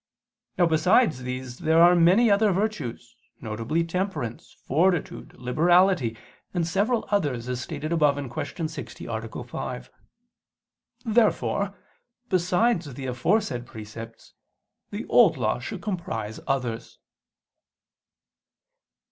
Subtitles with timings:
[0.57, 3.85] Now besides these there are many other virtues, viz.
[3.87, 6.17] temperance, fortitude, liberality,
[6.55, 8.67] and several others, as stated above (Q.
[8.67, 9.43] 60, A.
[9.43, 9.91] 5).
[11.05, 11.77] Therefore
[12.29, 14.33] besides the aforesaid precepts,
[14.89, 16.97] the Old Law should comprise others.